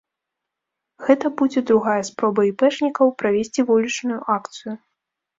Гэта 1.07 1.29
будзе 1.41 1.61
другая 1.69 1.97
спроба 2.09 2.45
іпэшнікаў 2.51 3.11
правесці 3.19 3.65
вулічную 3.67 4.17
акцыю. 4.37 4.73